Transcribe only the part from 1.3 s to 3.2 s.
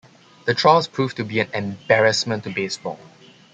an embarrassment to baseball.